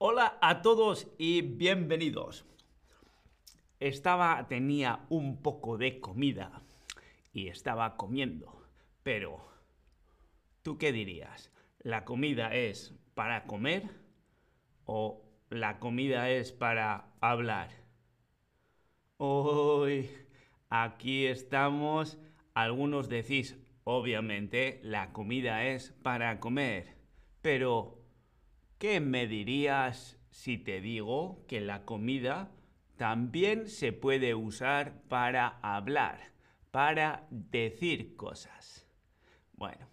Hola 0.00 0.38
a 0.40 0.62
todos 0.62 1.08
y 1.18 1.42
bienvenidos. 1.42 2.46
Estaba, 3.80 4.46
tenía 4.46 5.04
un 5.08 5.42
poco 5.42 5.76
de 5.76 5.98
comida 5.98 6.62
y 7.32 7.48
estaba 7.48 7.96
comiendo, 7.96 8.62
pero 9.02 9.40
¿tú 10.62 10.78
qué 10.78 10.92
dirías? 10.92 11.50
¿La 11.80 12.04
comida 12.04 12.54
es 12.54 12.94
para 13.14 13.44
comer 13.46 13.90
o 14.84 15.20
la 15.50 15.80
comida 15.80 16.30
es 16.30 16.52
para 16.52 17.10
hablar? 17.20 17.70
Hoy, 19.16 20.08
aquí 20.68 21.26
estamos. 21.26 22.18
Algunos 22.54 23.08
decís, 23.08 23.58
obviamente, 23.82 24.78
la 24.84 25.12
comida 25.12 25.64
es 25.64 25.90
para 25.90 26.38
comer, 26.38 26.94
pero 27.42 27.97
¿Qué 28.78 29.00
me 29.00 29.26
dirías 29.26 30.20
si 30.30 30.56
te 30.56 30.80
digo 30.80 31.44
que 31.48 31.60
la 31.60 31.84
comida 31.84 32.52
también 32.96 33.66
se 33.66 33.92
puede 33.92 34.36
usar 34.36 35.02
para 35.08 35.58
hablar, 35.62 36.20
para 36.70 37.26
decir 37.30 38.14
cosas? 38.14 38.86
Bueno, 39.52 39.88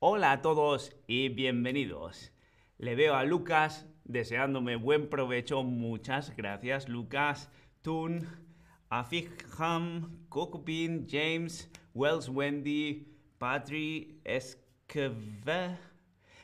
hola 0.00 0.32
a 0.32 0.42
todos 0.42 0.94
y 1.06 1.30
bienvenidos. 1.30 2.30
Le 2.76 2.94
veo 2.94 3.14
a 3.14 3.24
Lucas 3.24 3.86
deseándome 4.04 4.76
buen 4.76 5.08
provecho. 5.08 5.62
Muchas 5.62 6.36
gracias, 6.36 6.90
Lucas. 6.90 7.50
Tun, 7.80 8.28
Afikham, 8.90 10.26
Kokupin, 10.28 11.06
James, 11.08 11.70
Wells 11.94 12.28
Wendy, 12.28 13.16
Patri, 13.38 14.20
Esqueve. 14.24 15.78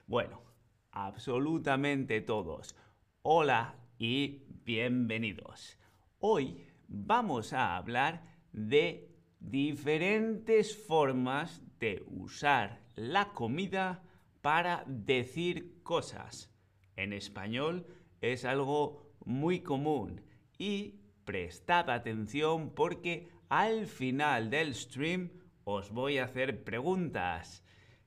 Bueno, 0.07 0.52
absolutamente 0.93 2.21
todos. 2.21 2.77
Hola 3.23 3.75
y 3.99 4.45
bienvenidos. 4.65 5.79
Hoy 6.21 6.67
vamos 6.87 7.53
a 7.53 7.77
hablar 7.77 8.23
de 8.53 9.11
diferentes 9.41 10.77
formas 10.87 11.63
de 11.81 12.05
usar 12.07 12.83
la 12.95 13.33
comida 13.33 14.05
para 14.43 14.85
decir 14.87 15.83
cosas. 15.83 16.51
En 16.97 17.13
español 17.13 17.87
es 18.21 18.45
algo 18.45 19.03
muy 19.25 19.61
común 19.61 20.21
y 20.59 21.01
prestad 21.25 21.91
atención 21.91 22.71
porque 22.75 23.31
al 23.49 23.87
final 23.87 24.51
del 24.51 24.75
stream 24.75 25.31
os 25.65 25.91
voy 25.91 26.19
a 26.19 26.25
hacer 26.25 26.65
preguntas. 26.65 27.65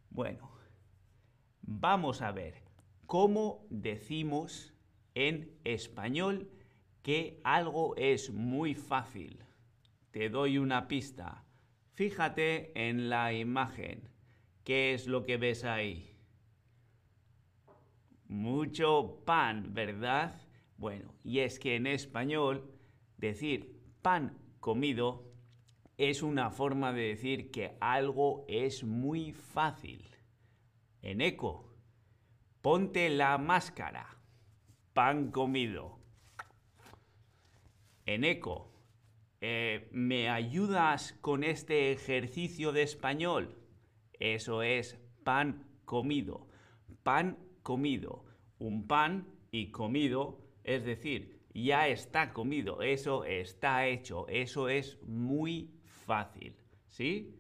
Bueno, 0.10 0.52
vamos 1.62 2.22
a 2.22 2.32
ver. 2.32 2.66
¿Cómo 3.06 3.68
decimos 3.70 4.74
en 5.14 5.56
español 5.64 6.50
que 7.04 7.40
algo 7.44 7.96
es 7.98 8.32
muy 8.32 8.74
fácil? 8.74 9.44
Te 10.10 10.30
doy 10.30 10.58
una 10.58 10.88
pista. 10.88 11.46
Fíjate 11.94 12.72
en 12.74 13.10
la 13.10 13.32
imagen. 13.32 14.10
¿Qué 14.64 14.96
es 14.96 15.06
lo 15.06 15.24
que 15.24 15.38
ves 15.38 15.66
ahí? 15.66 16.16
Mucho 18.28 19.22
pan, 19.24 19.76
¿verdad? 19.76 20.42
Bueno, 20.78 21.14
y 21.24 21.40
es 21.40 21.60
que 21.60 21.76
en 21.76 21.86
español 21.86 22.74
decir 23.18 23.80
pan 24.02 24.36
comido 24.60 25.32
es 25.98 26.24
una 26.24 26.50
forma 26.50 26.92
de 26.92 27.10
decir 27.10 27.52
que 27.52 27.78
algo 27.80 28.46
es 28.48 28.84
muy 28.84 29.32
fácil. 29.32 30.04
En 31.04 31.22
eco, 31.22 31.65
Ponte 32.66 33.12
la 33.12 33.38
máscara. 33.38 34.18
Pan 34.92 35.30
comido. 35.30 36.00
En 38.08 38.24
eco. 38.24 38.72
Eh, 39.40 39.88
¿Me 39.92 40.32
ayudas 40.32 41.14
con 41.22 41.44
este 41.44 41.92
ejercicio 41.92 42.72
de 42.72 42.82
español? 42.82 43.56
Eso 44.14 44.64
es 44.64 45.00
pan 45.24 45.64
comido. 45.86 46.48
Pan 47.04 47.38
comido. 47.62 48.26
Un 48.58 48.88
pan 48.88 49.28
y 49.52 49.70
comido, 49.70 50.42
es 50.64 50.84
decir, 50.86 51.46
ya 51.54 51.88
está 51.88 52.34
comido, 52.34 52.82
eso 52.82 53.26
está 53.26 53.86
hecho, 53.86 54.28
eso 54.28 54.70
es 54.70 55.00
muy 55.04 55.70
fácil. 55.84 56.58
¿Sí? 56.90 57.40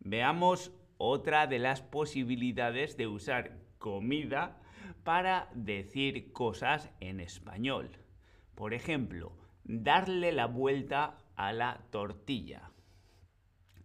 Veamos 0.00 0.72
otra 0.98 1.46
de 1.46 1.60
las 1.60 1.82
posibilidades 1.82 2.96
de 2.96 3.06
usar 3.06 3.65
comida 3.78 4.60
para 5.04 5.48
decir 5.54 6.32
cosas 6.32 6.90
en 7.00 7.20
español. 7.20 7.90
Por 8.54 8.74
ejemplo, 8.74 9.32
darle 9.64 10.32
la 10.32 10.46
vuelta 10.46 11.18
a 11.36 11.52
la 11.52 11.82
tortilla. 11.90 12.70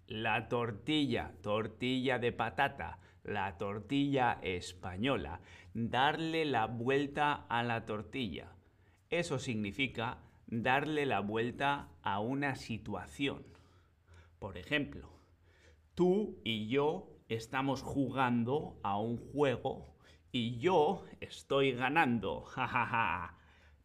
La 0.07 0.47
tortilla, 0.47 1.34
tortilla 1.41 2.19
de 2.19 2.31
patata, 2.31 3.00
la 3.24 3.57
tortilla 3.57 4.40
española. 4.41 5.41
Darle 5.74 6.46
la 6.46 6.68
vuelta 6.68 7.46
a 7.47 7.63
la 7.63 7.85
tortilla. 7.85 8.53
Eso 9.09 9.40
significa 9.40 10.19
darle 10.47 11.06
la 11.06 11.22
vuelta 11.22 11.90
a 12.01 12.19
una 12.19 12.56
situación. 12.56 13.44
Por 14.40 14.57
ejemplo, 14.57 15.09
tú 15.96 16.40
y 16.44 16.68
yo 16.68 17.10
estamos 17.36 17.81
jugando 17.81 18.78
a 18.84 19.00
un 19.00 19.16
juego 19.16 19.96
y 20.34 20.58
yo 20.59 21.06
estoy 21.22 21.72
ganando, 21.72 22.42
jajaja. 22.46 23.38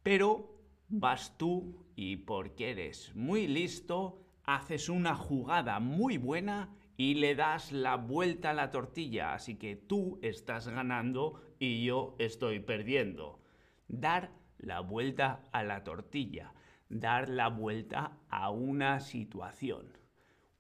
Pero 0.02 0.50
vas 0.88 1.38
tú 1.38 1.86
y 1.94 2.16
porque 2.16 2.72
eres 2.72 3.14
muy 3.14 3.46
listo, 3.46 4.20
haces 4.44 4.88
una 4.88 5.14
jugada 5.14 5.78
muy 5.78 6.18
buena 6.18 6.74
y 6.96 7.14
le 7.14 7.36
das 7.36 7.70
la 7.70 7.96
vuelta 7.96 8.50
a 8.50 8.54
la 8.54 8.72
tortilla, 8.72 9.34
así 9.34 9.56
que 9.56 9.76
tú 9.76 10.18
estás 10.22 10.66
ganando 10.66 11.40
y 11.60 11.84
yo 11.84 12.16
estoy 12.18 12.58
perdiendo. 12.58 13.40
Dar 13.86 14.32
la 14.58 14.80
vuelta 14.80 15.44
a 15.52 15.62
la 15.62 15.84
tortilla, 15.84 16.52
dar 16.88 17.28
la 17.28 17.48
vuelta 17.48 18.18
a 18.28 18.50
una 18.50 18.98
situación. 18.98 19.96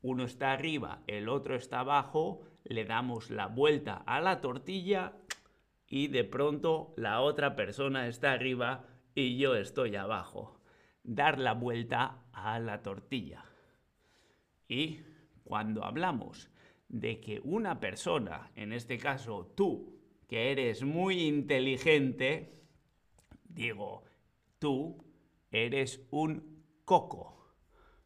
Uno 0.02 0.24
está 0.24 0.52
arriba, 0.52 1.02
el 1.08 1.28
otro 1.28 1.56
está 1.56 1.80
abajo 1.80 2.42
le 2.68 2.84
damos 2.84 3.30
la 3.30 3.46
vuelta 3.46 4.02
a 4.06 4.20
la 4.20 4.40
tortilla 4.40 5.14
y 5.88 6.08
de 6.08 6.24
pronto 6.24 6.94
la 6.96 7.20
otra 7.20 7.54
persona 7.54 8.08
está 8.08 8.32
arriba 8.32 8.86
y 9.14 9.38
yo 9.38 9.54
estoy 9.54 9.96
abajo. 9.96 10.60
Dar 11.02 11.38
la 11.38 11.54
vuelta 11.54 12.24
a 12.32 12.58
la 12.58 12.82
tortilla. 12.82 13.44
Y 14.68 15.00
cuando 15.44 15.84
hablamos 15.84 16.50
de 16.88 17.20
que 17.20 17.40
una 17.44 17.78
persona, 17.78 18.50
en 18.56 18.72
este 18.72 18.98
caso 18.98 19.52
tú, 19.56 19.96
que 20.28 20.50
eres 20.50 20.82
muy 20.82 21.22
inteligente, 21.22 22.60
digo, 23.44 24.02
tú 24.58 25.04
eres 25.50 26.04
un 26.10 26.64
coco. 26.84 27.54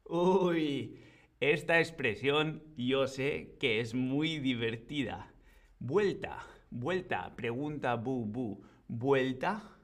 Uy, 0.04 1.00
esta 1.40 1.78
expresión 1.78 2.62
yo 2.76 3.06
sé 3.06 3.56
que 3.58 3.80
es 3.80 3.94
muy 3.94 4.38
divertida. 4.38 5.32
Vuelta, 5.78 6.38
vuelta, 6.70 7.34
pregunta 7.34 7.96
bu 7.96 8.26
bu. 8.26 8.62
Vuelta 8.88 9.78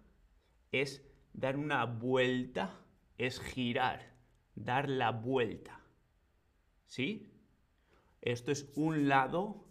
es 0.71 1.03
dar 1.33 1.57
una 1.57 1.87
vuelta, 1.87 2.79
es 3.17 3.41
girar, 3.41 4.15
dar 4.55 4.91
la 4.91 5.13
vuelta. 5.13 5.81
¿Sí? 6.85 7.33
Esto 8.21 8.53
es 8.53 8.71
un 8.77 9.09
lado, 9.09 9.65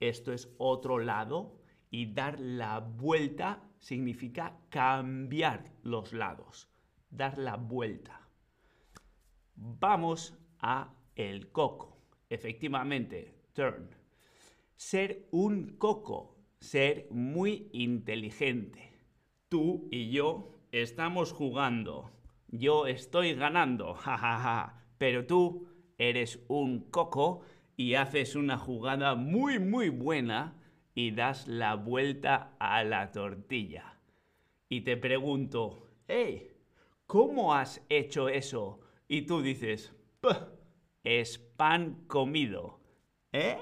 esto 0.00 0.32
es 0.32 0.52
otro 0.58 0.98
lado 0.98 1.60
y 1.90 2.12
dar 2.12 2.40
la 2.40 2.80
vuelta 2.80 3.62
significa 3.78 4.58
cambiar 4.68 5.72
los 5.82 6.12
lados, 6.12 6.68
dar 7.10 7.38
la 7.38 7.56
vuelta. 7.56 8.28
Vamos 9.54 10.36
a 10.58 10.94
el 11.28 11.50
coco. 11.50 11.98
Efectivamente, 12.28 13.34
turn. 13.52 13.88
Ser 14.76 15.26
un 15.30 15.76
coco, 15.76 16.36
ser 16.60 17.08
muy 17.10 17.68
inteligente. 17.72 18.92
Tú 19.48 19.88
y 19.90 20.10
yo 20.10 20.54
estamos 20.72 21.32
jugando. 21.32 22.10
Yo 22.48 22.86
estoy 22.86 23.34
ganando, 23.34 23.94
jajaja. 23.94 24.86
Pero 24.98 25.26
tú 25.26 25.68
eres 25.98 26.42
un 26.48 26.90
coco 26.90 27.42
y 27.76 27.94
haces 27.94 28.36
una 28.36 28.58
jugada 28.58 29.14
muy, 29.14 29.58
muy 29.58 29.88
buena 29.88 30.56
y 30.94 31.12
das 31.12 31.48
la 31.48 31.74
vuelta 31.74 32.54
a 32.58 32.84
la 32.84 33.10
tortilla. 33.10 33.98
Y 34.68 34.82
te 34.82 34.96
pregunto, 34.96 35.88
hey, 36.06 36.52
¿cómo 37.06 37.54
has 37.54 37.84
hecho 37.88 38.28
eso? 38.28 38.80
Y 39.08 39.22
tú 39.22 39.42
dices, 39.42 39.94
es 41.04 41.38
pan 41.38 42.04
comido. 42.06 42.80
¿Eh? 43.32 43.58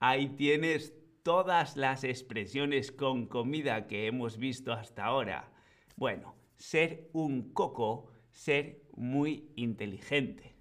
Ahí 0.00 0.28
tienes 0.30 0.94
todas 1.22 1.76
las 1.76 2.04
expresiones 2.04 2.92
con 2.92 3.26
comida 3.26 3.86
que 3.86 4.06
hemos 4.06 4.36
visto 4.38 4.72
hasta 4.72 5.04
ahora. 5.04 5.52
Bueno, 5.96 6.34
ser 6.56 7.08
un 7.12 7.52
coco, 7.52 8.10
ser 8.30 8.82
muy 8.96 9.50
inteligente. 9.56 10.54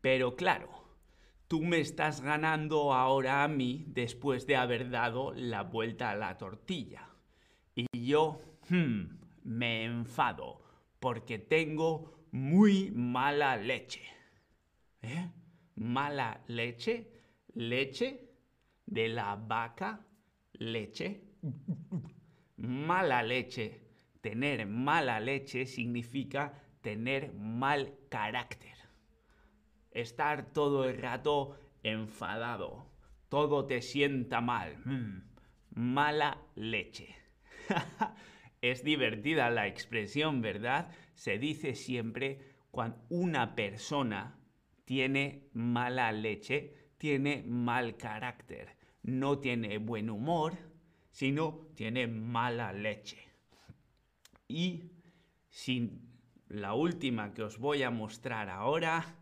Pero 0.00 0.36
claro, 0.36 0.68
tú 1.48 1.62
me 1.62 1.80
estás 1.80 2.20
ganando 2.20 2.92
ahora 2.92 3.44
a 3.44 3.48
mí 3.48 3.84
después 3.88 4.46
de 4.46 4.56
haber 4.56 4.90
dado 4.90 5.32
la 5.32 5.62
vuelta 5.62 6.10
a 6.10 6.16
la 6.16 6.36
tortilla. 6.36 7.08
Y 7.74 7.86
yo, 8.06 8.38
hmm, 8.68 9.02
me 9.44 9.84
enfado 9.84 10.60
porque 10.98 11.38
tengo 11.38 12.26
muy 12.30 12.90
mala 12.90 13.56
leche. 13.56 14.02
¿Eh? 15.02 15.28
¿Mala 15.76 16.42
leche? 16.46 17.10
¿Leche? 17.54 18.30
¿De 18.86 19.08
la 19.08 19.36
vaca? 19.36 20.06
¿Leche? 20.54 21.22
Mala 22.56 23.22
leche. 23.22 23.80
Tener 24.20 24.66
mala 24.66 25.18
leche 25.18 25.66
significa 25.66 26.52
tener 26.80 27.32
mal 27.32 27.94
carácter. 28.08 28.76
Estar 29.90 30.52
todo 30.52 30.88
el 30.88 30.98
rato 30.98 31.58
enfadado. 31.82 32.86
Todo 33.28 33.66
te 33.66 33.82
sienta 33.82 34.40
mal. 34.40 34.78
Mm, 34.84 35.22
mala 35.74 36.38
leche. 36.54 37.16
es 38.60 38.84
divertida 38.84 39.50
la 39.50 39.66
expresión, 39.66 40.40
¿verdad? 40.40 40.90
Se 41.14 41.38
dice 41.38 41.74
siempre 41.74 42.40
cuando 42.70 42.98
una 43.10 43.54
persona 43.54 44.38
tiene 44.92 45.48
mala 45.54 46.12
leche, 46.12 46.90
tiene 46.98 47.42
mal 47.44 47.96
carácter, 47.96 48.76
no 49.04 49.38
tiene 49.38 49.78
buen 49.78 50.10
humor, 50.10 50.52
sino 51.10 51.68
tiene 51.74 52.06
mala 52.06 52.74
leche. 52.74 53.16
Y 54.48 54.90
sin 55.48 56.12
la 56.48 56.74
última 56.74 57.32
que 57.32 57.42
os 57.42 57.56
voy 57.56 57.82
a 57.82 57.90
mostrar 57.90 58.50
ahora. 58.50 59.16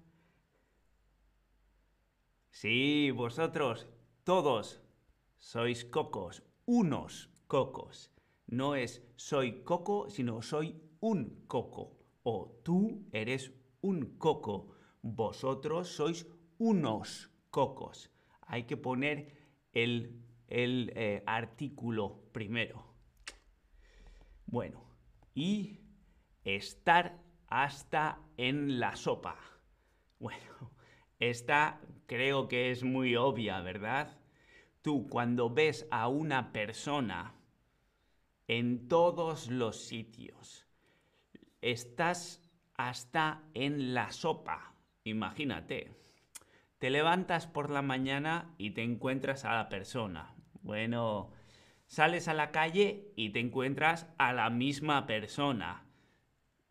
Sí, 2.50 3.12
vosotros, 3.12 3.86
todos, 4.24 4.82
sois 5.38 5.84
cocos, 5.84 6.42
unos 6.66 7.30
cocos. 7.46 8.10
No 8.48 8.74
es 8.74 9.04
soy 9.14 9.62
coco, 9.62 10.10
sino 10.10 10.42
soy 10.42 10.74
un 10.98 11.44
coco. 11.46 11.96
O 12.24 12.60
tú 12.64 13.06
eres 13.12 13.52
un 13.82 14.18
coco. 14.18 14.79
Vosotros 15.02 15.88
sois 15.88 16.26
unos 16.58 17.30
cocos. 17.50 18.10
Hay 18.42 18.64
que 18.64 18.76
poner 18.76 19.34
el, 19.72 20.22
eh, 20.48 21.22
artículo 21.26 22.22
primero. 22.32 22.84
Bueno, 24.46 24.84
y 25.34 25.80
estar 26.44 27.22
hasta 27.46 28.20
en 28.36 28.80
la 28.80 28.96
sopa. 28.96 29.36
Bueno, 30.18 30.72
esta 31.18 31.80
creo 32.06 32.48
que 32.48 32.70
es 32.70 32.82
muy 32.82 33.16
obvia, 33.16 33.60
¿verdad? 33.60 34.18
Tú 34.82 35.08
cuando 35.08 35.50
ves 35.50 35.86
a 35.90 36.08
una 36.08 36.52
persona 36.52 37.34
en 38.48 38.88
todos 38.88 39.48
los 39.48 39.76
sitios. 39.84 40.66
Estás 41.60 42.42
hasta 42.74 43.44
en 43.54 43.94
la 43.94 44.10
sopa, 44.10 44.69
imagínate. 45.10 45.90
Te 46.78 46.90
levantas 46.90 47.46
por 47.46 47.70
la 47.70 47.82
mañana 47.82 48.54
y 48.56 48.70
te 48.70 48.82
encuentras 48.82 49.44
a 49.44 49.54
la 49.54 49.68
persona. 49.68 50.34
Bueno, 50.62 51.30
sales 51.86 52.28
a 52.28 52.34
la 52.34 52.50
calle 52.50 53.12
y 53.16 53.30
te 53.30 53.40
encuentras 53.40 54.08
a 54.18 54.32
la 54.32 54.48
misma 54.48 55.06
persona. 55.06 55.84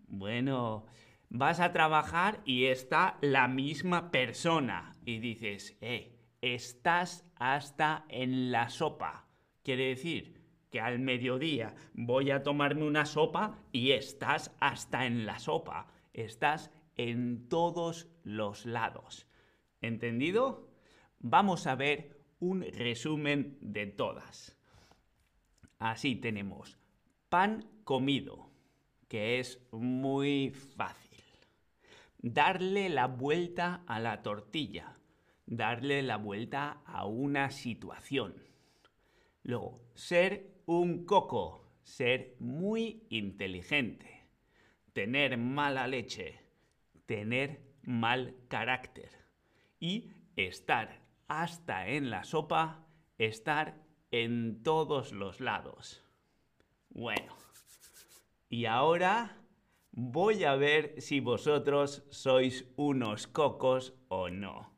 Bueno, 0.07 0.87
vas 1.29 1.59
a 1.59 1.71
trabajar 1.71 2.41
y 2.45 2.65
está 2.65 3.17
la 3.21 3.47
misma 3.47 4.09
persona. 4.09 4.97
Y 5.05 5.19
dices, 5.19 5.77
eh, 5.81 6.17
estás 6.41 7.29
hasta 7.35 8.05
en 8.09 8.51
la 8.51 8.69
sopa. 8.69 9.27
Quiere 9.61 9.89
decir, 9.89 10.39
que 10.69 10.79
al 10.79 10.99
mediodía 10.99 11.75
voy 11.93 12.31
a 12.31 12.43
tomarme 12.43 12.83
una 12.83 13.05
sopa 13.05 13.57
y 13.71 13.91
estás 13.91 14.55
hasta 14.59 15.05
en 15.05 15.25
la 15.25 15.39
sopa. 15.39 15.87
Estás 16.13 16.71
en 16.99 17.47
todos 17.47 18.09
los 18.23 18.65
lados. 18.65 19.25
¿Entendido? 19.79 20.69
Vamos 21.19 21.65
a 21.65 21.75
ver 21.75 22.19
un 22.41 22.61
resumen 22.61 23.57
de 23.61 23.87
todas. 23.87 24.57
Así 25.77 26.17
tenemos 26.17 26.77
pan 27.29 27.69
comido, 27.85 28.51
que 29.07 29.39
es 29.39 29.65
muy 29.71 30.49
fácil. 30.49 31.23
Darle 32.17 32.89
la 32.89 33.07
vuelta 33.07 33.81
a 33.87 34.01
la 34.01 34.21
tortilla, 34.21 34.97
darle 35.45 36.03
la 36.03 36.17
vuelta 36.17 36.81
a 36.85 37.05
una 37.05 37.49
situación. 37.49 38.43
Luego, 39.43 39.79
ser 39.93 40.51
un 40.65 41.05
coco, 41.05 41.71
ser 41.81 42.35
muy 42.39 43.05
inteligente. 43.09 44.27
Tener 44.91 45.37
mala 45.37 45.87
leche, 45.87 46.48
tener 47.09 47.59
mal 47.81 48.35
carácter. 48.49 49.09
Y 49.79 50.11
estar 50.35 51.01
hasta 51.27 51.87
en 51.87 52.11
la 52.11 52.23
sopa, 52.23 52.85
estar 53.17 53.83
en 54.11 54.61
todos 54.61 55.11
los 55.11 55.39
lados. 55.39 56.03
Bueno, 56.89 57.35
y 58.47 58.65
ahora 58.65 59.41
voy 59.91 60.43
a 60.43 60.53
ver 60.55 61.01
si 61.01 61.19
vosotros 61.19 62.03
sois 62.11 62.67
unos 62.75 63.25
cocos 63.25 63.95
o 64.09 64.29
no. 64.29 64.71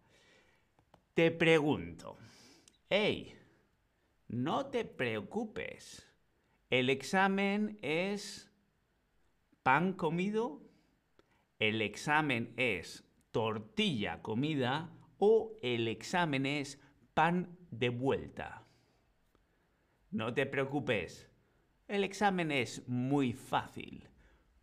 Te 1.13 1.31
pregunto, 1.31 2.17
hey, 2.89 3.35
no 4.29 4.67
te 4.67 4.85
preocupes. 4.85 6.07
El 6.69 6.89
examen 6.89 7.77
es 7.81 8.49
pan 9.63 9.91
comido, 9.91 10.70
el 11.61 11.83
examen 11.83 12.55
es 12.57 13.07
tortilla 13.29 14.23
comida 14.23 14.89
o 15.19 15.55
el 15.61 15.87
examen 15.87 16.47
es 16.47 16.81
pan 17.13 17.55
de 17.69 17.89
vuelta. 17.89 18.65
No 20.09 20.33
te 20.33 20.47
preocupes, 20.47 21.29
el 21.87 22.03
examen 22.03 22.51
es 22.51 22.87
muy 22.89 23.33
fácil. 23.33 24.09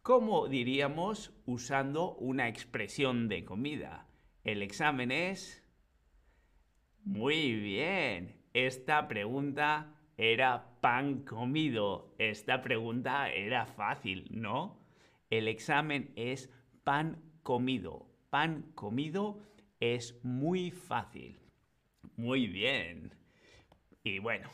¿Cómo 0.03 0.49
diríamos 0.49 1.33
usando 1.47 2.17
una 2.17 2.49
expresión 2.49 3.29
de 3.29 3.45
comida? 3.45 4.09
El 4.43 4.61
examen 4.61 5.13
es... 5.13 5.63
Muy 7.05 7.55
bien, 7.55 8.43
esta 8.53 9.07
pregunta 9.07 9.95
era 10.17 10.81
pan 10.81 11.23
comido. 11.23 12.17
Esta 12.19 12.61
pregunta 12.61 13.31
era 13.31 13.67
fácil, 13.67 14.27
¿no? 14.33 14.81
El 15.31 15.47
examen 15.47 16.13
es 16.17 16.51
pan 16.89 17.21
comido. 17.43 18.07
Pan 18.31 18.73
comido 18.75 19.43
es 19.79 20.19
muy 20.25 20.71
fácil. 20.71 21.39
Muy 22.17 22.47
bien. 22.47 23.13
Y 24.03 24.21
bueno, 24.21 24.49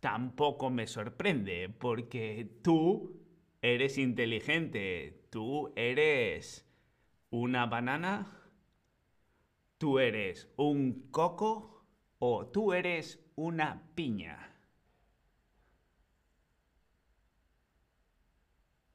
tampoco 0.00 0.68
me 0.68 0.88
sorprende 0.88 1.68
porque 1.68 2.58
tú 2.64 3.22
eres 3.62 3.98
inteligente. 3.98 5.28
Tú 5.30 5.72
eres 5.76 6.68
una 7.30 7.66
banana. 7.66 8.36
Tú 9.78 10.00
eres 10.00 10.52
un 10.56 11.08
coco 11.12 11.86
o 12.18 12.48
tú 12.48 12.72
eres 12.72 13.24
una 13.36 13.92
piña. 13.94 14.56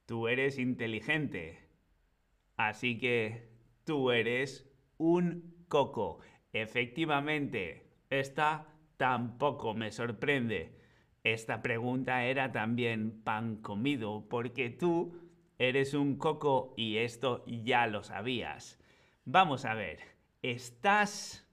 Tú 0.05 0.27
eres 0.27 0.59
inteligente. 0.59 1.64
Así 2.57 2.97
que 2.97 3.49
tú 3.83 4.11
eres 4.11 4.69
un 4.97 5.65
coco. 5.67 6.19
Efectivamente, 6.53 7.87
esta 8.09 8.67
tampoco 8.97 9.73
me 9.73 9.91
sorprende. 9.91 10.79
Esta 11.23 11.61
pregunta 11.61 12.25
era 12.25 12.51
también 12.51 13.23
pan 13.23 13.57
comido, 13.57 14.27
porque 14.29 14.69
tú 14.69 15.17
eres 15.57 15.93
un 15.93 16.17
coco 16.17 16.73
y 16.77 16.97
esto 16.97 17.43
ya 17.47 17.87
lo 17.87 18.03
sabías. 18.03 18.79
Vamos 19.25 19.65
a 19.65 19.73
ver, 19.73 19.99
¿estás 20.41 21.45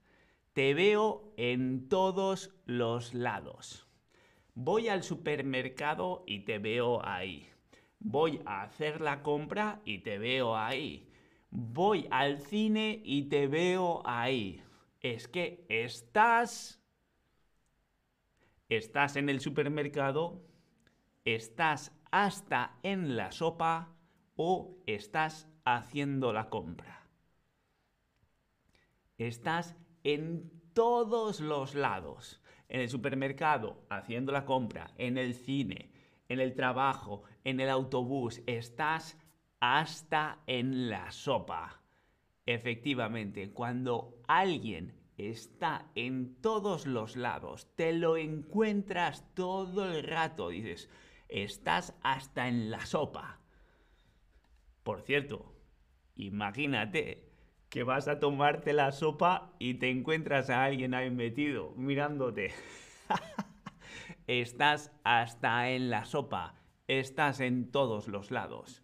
te 0.53 0.75
veo 0.75 1.33
en 1.35 1.89
todos 1.89 2.53
los 2.65 3.15
lados. 3.15 3.87
Voy 4.53 4.87
al 4.87 5.01
supermercado 5.01 6.23
y 6.27 6.41
te 6.41 6.59
veo 6.59 7.03
ahí. 7.03 7.49
Voy 8.03 8.41
a 8.45 8.63
hacer 8.63 8.99
la 8.99 9.23
compra 9.23 9.81
y 9.85 9.99
te 9.99 10.17
veo 10.17 10.57
ahí. 10.57 11.09
Voy 11.49 12.07
al 12.11 12.39
cine 12.41 13.01
y 13.03 13.29
te 13.29 13.47
veo 13.47 14.01
ahí. 14.05 14.61
Es 15.01 15.27
que 15.27 15.65
estás... 15.69 16.81
Estás 18.67 19.15
en 19.15 19.29
el 19.29 19.39
supermercado, 19.39 20.41
estás 21.25 21.91
hasta 22.11 22.77
en 22.81 23.15
la 23.15 23.31
sopa 23.31 23.95
o 24.35 24.77
estás 24.87 25.47
haciendo 25.63 26.33
la 26.33 26.49
compra. 26.49 27.07
Estás 29.17 29.75
en 30.03 30.51
todos 30.73 31.39
los 31.39 31.75
lados. 31.75 32.41
En 32.67 32.81
el 32.81 32.89
supermercado, 32.89 33.85
haciendo 33.89 34.31
la 34.31 34.43
compra, 34.43 34.91
en 34.97 35.17
el 35.17 35.35
cine, 35.35 35.92
en 36.33 36.39
el 36.39 36.53
trabajo, 36.53 37.23
en 37.43 37.59
el 37.59 37.69
autobús. 37.69 38.41
Estás 38.45 39.17
hasta 39.59 40.39
en 40.47 40.89
la 40.89 41.11
sopa. 41.11 41.81
Efectivamente, 42.45 43.51
cuando 43.51 44.21
alguien 44.27 44.93
está 45.17 45.89
en 45.95 46.35
todos 46.41 46.85
los 46.85 47.15
lados, 47.15 47.73
te 47.75 47.93
lo 47.93 48.17
encuentras 48.17 49.33
todo 49.33 49.89
el 49.89 50.03
rato, 50.03 50.49
dices, 50.49 50.89
estás 51.29 51.95
hasta 52.03 52.47
en 52.47 52.69
la 52.69 52.85
sopa. 52.85 53.39
Por 54.83 55.01
cierto, 55.01 55.55
imagínate 56.15 57.29
que 57.69 57.83
vas 57.83 58.07
a 58.07 58.19
tomarte 58.19 58.73
la 58.73 58.91
sopa 58.91 59.53
y 59.59 59.75
te 59.75 59.89
encuentras 59.89 60.49
a 60.49 60.63
alguien 60.65 60.93
ahí 60.93 61.09
metido 61.09 61.73
mirándote. 61.77 62.51
estás 64.27 64.91
hasta 65.03 65.69
en 65.69 65.89
la 65.89 66.05
sopa, 66.05 66.55
estás 66.87 67.39
en 67.39 67.71
todos 67.71 68.07
los 68.07 68.31
lados. 68.31 68.83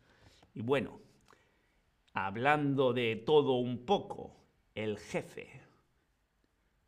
Y 0.53 0.61
bueno, 0.61 1.01
hablando 2.13 2.93
de 2.93 3.15
todo 3.15 3.53
un 3.53 3.85
poco, 3.85 4.35
el 4.75 4.97
jefe, 4.97 5.61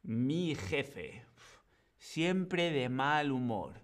mi 0.04 0.56
jefe, 0.56 1.26
siempre 1.98 2.72
de 2.72 2.90
mal 2.90 3.32
humor, 3.32 3.82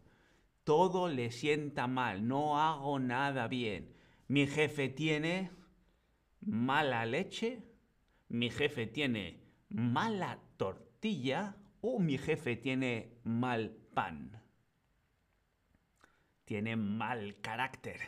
todo 0.64 1.08
le 1.08 1.32
sienta 1.32 1.88
mal, 1.88 2.28
no 2.28 2.60
hago 2.60 3.00
nada 3.00 3.48
bien. 3.48 3.96
Mi 4.28 4.48
jefe 4.48 4.90
tiene 4.90 5.52
mala 6.42 7.06
leche, 7.06 7.64
mi 8.28 8.50
jefe 8.50 8.88
tiene 8.88 9.40
mala 9.70 10.40
tortilla 10.58 11.56
o 11.82 12.00
mi 12.00 12.18
jefe 12.18 12.58
tiene 12.58 13.20
mal 13.24 13.72
pan. 13.94 14.42
Tiene 16.48 16.78
mal 16.78 17.42
carácter. 17.42 18.00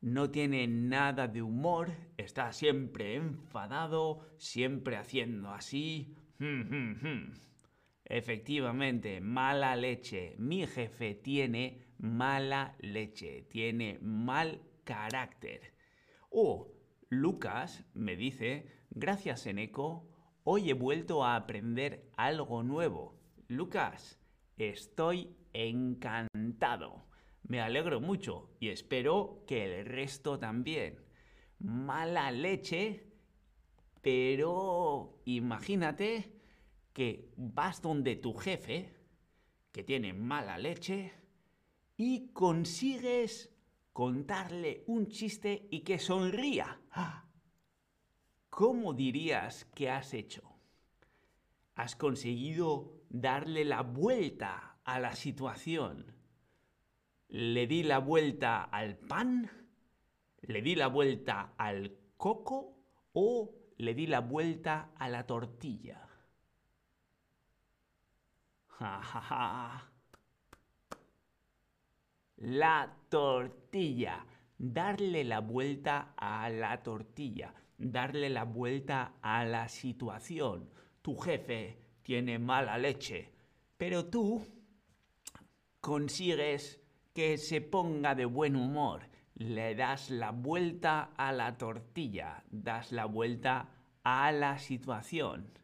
No 0.00 0.30
tiene 0.30 0.66
nada 0.66 1.28
de 1.28 1.42
humor, 1.42 1.90
está 2.16 2.50
siempre 2.54 3.16
enfadado, 3.16 4.26
siempre 4.38 4.96
haciendo 4.96 5.50
así. 5.50 6.16
Efectivamente, 8.06 9.20
mala 9.20 9.76
leche. 9.76 10.34
Mi 10.38 10.66
jefe 10.66 11.14
tiene 11.14 11.84
mala 11.98 12.76
leche, 12.80 13.42
tiene 13.50 13.98
mal 14.00 14.62
carácter. 14.84 15.74
O 16.30 16.72
Lucas 17.10 17.84
me 17.92 18.16
dice, 18.16 18.66
gracias 18.88 19.46
Eneco, 19.46 20.08
hoy 20.44 20.70
he 20.70 20.72
vuelto 20.72 21.26
a 21.26 21.36
aprender 21.36 22.08
algo 22.16 22.62
nuevo. 22.62 23.20
Lucas, 23.48 24.18
estoy 24.70 25.34
encantado. 25.52 27.04
Me 27.42 27.60
alegro 27.60 28.00
mucho 28.00 28.50
y 28.60 28.68
espero 28.68 29.44
que 29.46 29.80
el 29.80 29.86
resto 29.86 30.38
también. 30.38 30.98
Mala 31.58 32.30
leche, 32.30 33.12
pero 34.00 35.20
imagínate 35.24 36.40
que 36.92 37.32
vas 37.36 37.82
donde 37.82 38.16
tu 38.16 38.34
jefe, 38.34 38.94
que 39.72 39.82
tiene 39.82 40.12
mala 40.12 40.58
leche, 40.58 41.12
y 41.96 42.32
consigues 42.32 43.54
contarle 43.92 44.84
un 44.86 45.08
chiste 45.08 45.68
y 45.70 45.80
que 45.80 45.98
sonría. 45.98 46.80
¿Cómo 48.48 48.92
dirías 48.92 49.64
que 49.74 49.90
has 49.90 50.14
hecho? 50.14 50.42
Has 51.74 51.96
conseguido 51.96 53.01
darle 53.12 53.64
la 53.64 53.82
vuelta 53.82 54.78
a 54.84 54.98
la 54.98 55.14
situación. 55.14 56.16
¿Le 57.28 57.66
di 57.66 57.82
la 57.82 57.98
vuelta 57.98 58.64
al 58.64 58.96
pan? 58.96 59.50
¿Le 60.40 60.62
di 60.62 60.74
la 60.74 60.88
vuelta 60.88 61.54
al 61.56 61.94
coco? 62.16 62.78
¿O 63.12 63.54
le 63.76 63.94
di 63.94 64.06
la 64.06 64.20
vuelta 64.20 64.92
a 64.96 65.08
la 65.08 65.26
tortilla? 65.26 66.08
La 72.36 72.96
tortilla. 73.08 74.26
Darle 74.56 75.24
la 75.24 75.40
vuelta 75.40 76.14
a 76.16 76.48
la 76.48 76.82
tortilla. 76.82 77.54
Darle 77.76 78.30
la 78.30 78.44
vuelta 78.44 79.14
a 79.20 79.44
la 79.44 79.68
situación. 79.68 80.70
Tu 81.02 81.16
jefe 81.16 81.81
tiene 82.02 82.38
mala 82.38 82.78
leche, 82.78 83.30
pero 83.76 84.06
tú 84.06 84.46
consigues 85.80 86.80
que 87.12 87.38
se 87.38 87.60
ponga 87.60 88.14
de 88.14 88.24
buen 88.24 88.56
humor. 88.56 89.08
Le 89.34 89.74
das 89.74 90.10
la 90.10 90.30
vuelta 90.30 91.10
a 91.16 91.32
la 91.32 91.56
tortilla, 91.56 92.44
das 92.50 92.92
la 92.92 93.06
vuelta 93.06 93.68
a 94.04 94.30
la 94.32 94.58
situación. 94.58 95.58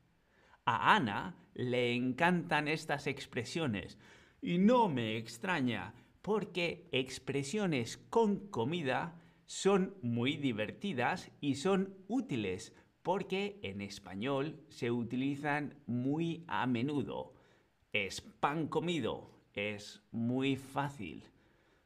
A 0.64 0.96
Ana 0.96 1.36
le 1.54 1.94
encantan 1.94 2.68
estas 2.68 3.06
expresiones 3.06 3.98
y 4.40 4.58
no 4.58 4.88
me 4.88 5.16
extraña 5.16 5.94
porque 6.22 6.88
expresiones 6.92 7.96
con 7.96 8.48
comida 8.48 9.20
son 9.46 9.96
muy 10.02 10.36
divertidas 10.36 11.30
y 11.40 11.54
son 11.54 11.96
útiles 12.06 12.74
porque 13.08 13.58
en 13.62 13.80
español 13.80 14.60
se 14.68 14.90
utilizan 14.90 15.72
muy 15.86 16.44
a 16.46 16.66
menudo. 16.66 17.32
Es 17.90 18.20
pan 18.20 18.68
comido, 18.68 19.30
es 19.54 20.02
muy 20.12 20.56
fácil. 20.56 21.24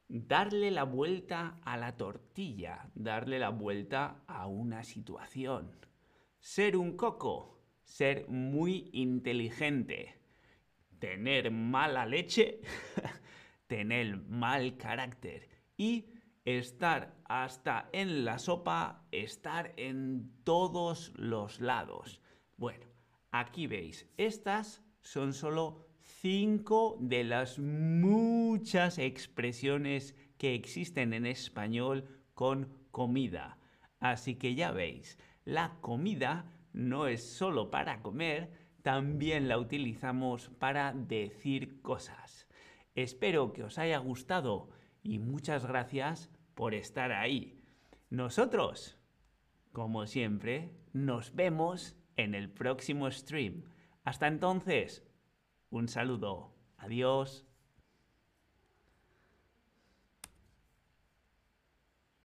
Darle 0.09 0.69
la 0.69 0.83
vuelta 0.83 1.61
a 1.63 1.77
la 1.77 1.95
tortilla, 1.95 2.89
darle 2.93 3.39
la 3.39 3.51
vuelta 3.51 4.21
a 4.27 4.47
una 4.47 4.83
situación. 4.83 5.71
Ser 6.41 6.75
un 6.75 6.97
coco, 6.97 7.57
ser 7.85 8.27
muy 8.27 8.89
inteligente. 8.91 10.15
Tener 10.99 11.51
mala 11.51 12.05
leche 12.05 12.59
tener 13.67 14.17
mal 14.17 14.75
carácter 14.75 15.47
y 15.77 16.03
estar 16.45 17.15
hasta 17.25 17.89
en 17.93 18.25
la 18.25 18.39
sopa, 18.39 19.05
estar 19.11 19.73
en 19.77 20.31
todos 20.43 21.13
los 21.15 21.61
lados. 21.61 22.21
Bueno, 22.57 22.85
aquí 23.31 23.67
veis, 23.67 24.07
estas 24.17 24.83
son 25.01 25.33
solo 25.33 25.87
cinco 26.21 26.97
de 26.99 27.23
las 27.23 27.59
muchas 27.59 28.97
expresiones 28.97 30.15
que 30.37 30.53
existen 30.55 31.13
en 31.13 31.25
español 31.25 32.07
con 32.33 32.69
comida. 32.91 33.57
Así 33.99 34.35
que 34.35 34.55
ya 34.55 34.71
veis, 34.71 35.17
la 35.45 35.77
comida 35.81 36.45
no 36.73 37.07
es 37.07 37.23
solo 37.23 37.71
para 37.71 38.01
comer, 38.01 38.51
también 38.81 39.47
la 39.47 39.57
utilizamos 39.57 40.49
para 40.59 40.91
decir 40.93 41.81
cosas. 41.81 42.47
Espero 42.95 43.53
que 43.53 43.63
os 43.63 43.77
haya 43.77 43.97
gustado 43.97 44.69
y 45.03 45.19
muchas 45.19 45.65
gracias 45.65 46.31
por 46.55 46.73
estar 46.73 47.11
ahí. 47.11 47.61
Nosotros, 48.09 48.97
como 49.71 50.07
siempre, 50.07 50.71
nos 50.93 51.35
vemos 51.35 51.95
en 52.15 52.35
el 52.35 52.49
próximo 52.49 53.09
stream. 53.11 53.63
Hasta 54.03 54.27
entonces, 54.27 55.05
un 55.69 55.87
saludo. 55.87 56.55
Adiós. 56.77 57.47